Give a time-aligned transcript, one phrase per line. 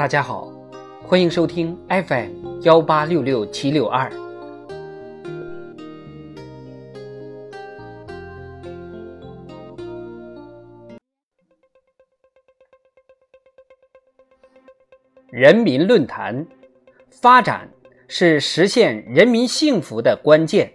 [0.00, 0.50] 大家好，
[1.02, 4.10] 欢迎收听 FM 幺八六六七六二。
[15.28, 16.46] 人民论坛，
[17.10, 17.68] 发展
[18.08, 20.72] 是实现人民幸福的关键。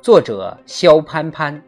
[0.00, 1.60] 作者：肖潘潘。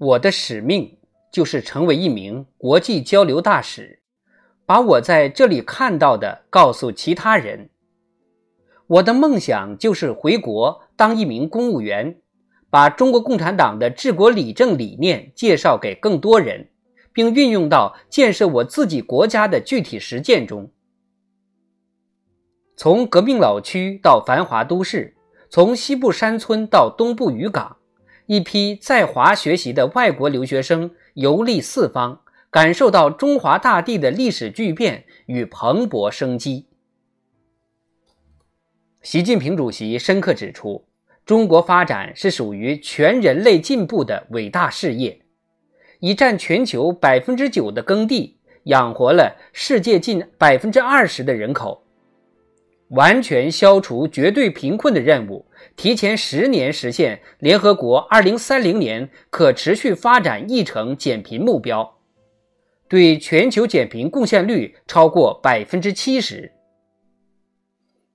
[0.00, 0.96] 我的使命
[1.30, 4.00] 就是成为一名国际交流大使，
[4.64, 7.68] 把我在这里看到的告诉其他人。
[8.86, 12.22] 我的梦想就是回国当一名公务员，
[12.70, 16.70] 把中国共产党的治国理政理念介绍给更多人，
[17.12, 20.70] 并运用到建设我自己国家的具体实践中。
[22.74, 25.14] 从革命老区到繁华都市，
[25.50, 27.76] 从西部山村到东部渔港。
[28.30, 36.68] 一批在华学习的外国留学生游历四方，感受到中华大地的历史巨变与蓬勃生机。
[39.02, 40.86] 习近平主席深刻指出，
[41.26, 45.22] 中国发展是属于全人类进步的伟大事业，
[45.98, 51.84] 已占全球百分之九的耕地，养活了世界近百分之二十的人口。
[52.90, 55.46] 完全消除绝对贫困的任务，
[55.76, 61.98] 提前十年实现联合国二零三零年可持续发展议程减贫目标，
[62.88, 66.50] 对全球减贫贡献率超过百分之七十，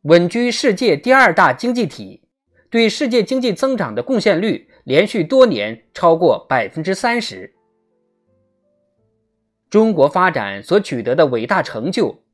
[0.01, 2.23] 稳居世界第二大经济体，
[2.69, 7.53] 对世界经济增长的贡献率连续多年超过百分之三十。
[9.69, 12.24] 中国发展所取得的伟大成就。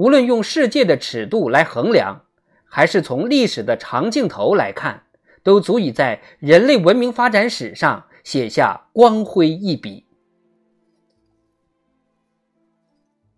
[0.00, 2.24] 无论用世界的尺度来衡量，
[2.64, 5.02] 还是从历史的长镜头来看，
[5.42, 10.06] 都足以在人类文明发展史上写下光辉一笔。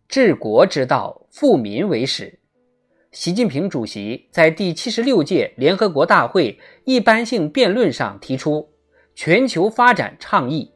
[0.07, 2.39] 治国之道，富民为始。
[3.11, 8.71] 习近平主席在第七十六届联合国大会一般性辩论上提出
[9.17, 10.71] 全球发展倡议，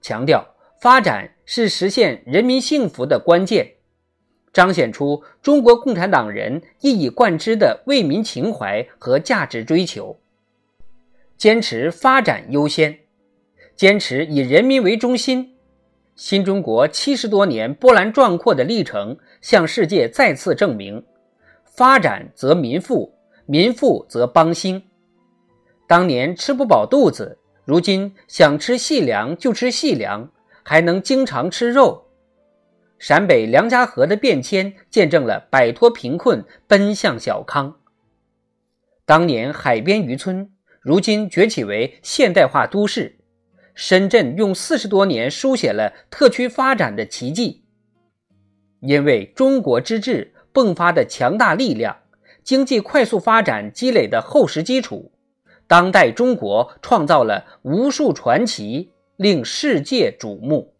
[0.00, 0.44] 强调
[0.82, 3.76] 发展是实现人民幸福的关键。
[4.52, 10.18] 彰显出中国共产党人一以贯之的为民情怀和价值追求，
[11.36, 12.98] 坚持发展优先，
[13.76, 15.54] 坚持以人民为中心。
[16.16, 21.02] 新中国七十多年波澜壮阔的历程，向世界再次证明：
[21.64, 23.14] 发展则民富，
[23.46, 24.82] 民富则邦兴。
[25.86, 30.30] 当年吃不饱肚子，如今想吃细粮就吃细粮，
[30.62, 32.04] 还能经常吃肉。
[33.00, 37.78] 陕北梁家河的变迁，见证了摆脱贫困、奔向小康。
[39.06, 40.50] 当年海边渔村，
[40.82, 43.16] 如今崛起为现代化都市。
[43.74, 47.64] 深圳用四十多年书写了特区发展的奇迹。
[48.80, 51.96] 因为中国之治迸发的强大力量，
[52.44, 55.10] 经济快速发展积累的厚实基础，
[55.66, 60.74] 当代中国创造了无数传奇，令世界瞩目。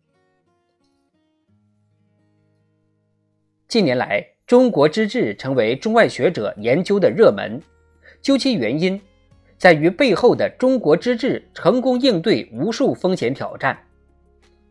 [3.70, 7.62] 近年来，中国之治成为中外学者研究的热门。
[8.20, 9.00] 究其原因，
[9.58, 13.78] 在于背后的中国之治成功应对无数风险挑战。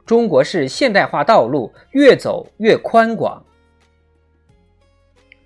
[0.06, 3.42] 中国式现代化道路越走越宽广，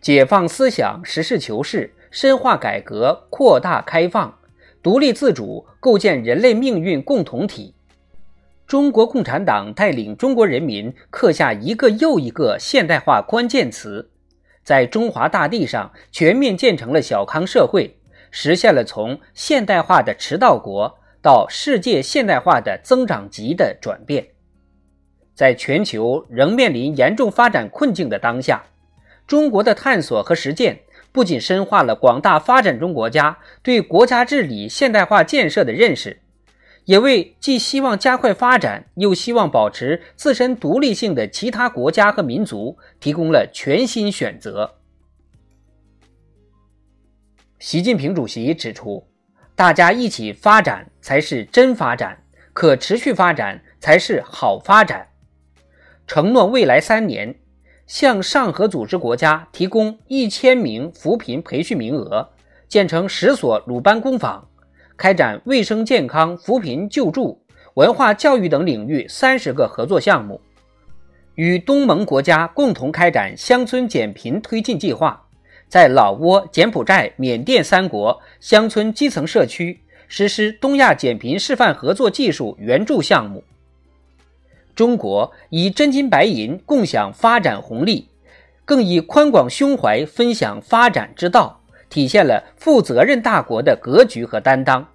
[0.01, 4.35] 解放思想，实事求是，深化改革，扩大开放，
[4.81, 7.75] 独立自主，构建人类命运共同体。
[8.73, 14.09] 中国共产党带领中国人民刻下一个又一个现代化关键词，
[14.63, 17.99] 在中华大地上全面建成了小康社会，
[18.31, 24.29] 实现了从现代化的迟到国到世界现代化的增长极的转变。
[25.35, 28.63] 在全球仍面临严重发展困境的当下，
[29.27, 30.79] 中国的探索和实践
[31.11, 36.22] 不仅深化了广大发展中国家对国家治理现代化建设的认识。
[36.85, 44.75] 也为既希望加快发展，又希望保持自身独立性的其他国家和民族提供了全新选择。
[47.59, 49.07] 习近平主席指出，
[49.55, 55.07] 大家一起发展才是真发展，可持续发展才是好发展。
[56.05, 57.39] 承诺未来三年
[57.87, 62.31] 向上合组织国家提供一千名扶贫培训名额，
[62.67, 64.49] 建成十所鲁班工坊。
[64.95, 67.41] 开展卫生健康、扶贫救助、
[67.73, 70.39] 文化教育等领域三十个合作项目，
[71.35, 75.25] 与东盟国家共同开展乡村减贫推进计划，
[75.67, 83.43] 在老挝、柬埔寨、缅甸三国乡村基层社区实施东亚减贫示范合作技术援助项目。
[84.75, 88.07] 中国以真金白银共享发展红利，
[88.63, 91.62] 更以宽广胸怀分享发展之道，
[91.93, 94.87] 体现了负责任大国的格局和担当。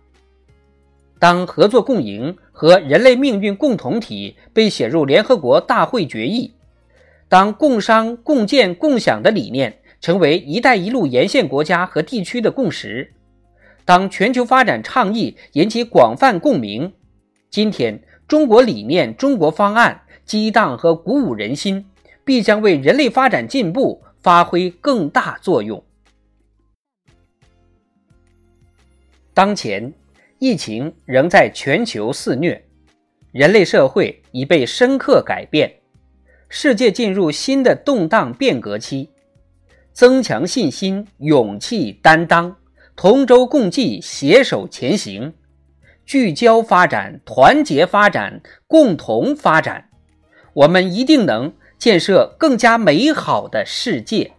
[1.21, 6.53] 当合作共赢和人类命运共同体被写入联合国大会决议，
[7.29, 9.79] 当共商共建共享的理念。
[10.01, 13.13] 成为“一带一路”沿线国家和地区的共识。
[13.85, 16.93] 当全球发展倡议引起广泛共鸣，
[17.51, 21.85] 今天中国理念、中国方案激荡和鼓舞人心，
[22.25, 25.83] 必将为人类发展进步发挥更大作用。
[29.39, 29.93] 当前，
[30.41, 32.61] 疫情仍在全球肆虐，
[33.31, 35.73] 人类社会已被深刻改变，
[36.49, 39.11] 世界进入新的动荡变革期。
[39.93, 42.57] 增强信心、勇气、担当，
[42.97, 45.33] 同舟共济，携手前行，
[46.05, 49.89] 聚焦发展，团结发展，共同发展，
[50.53, 54.33] 我们一定能建设更加美好的世界。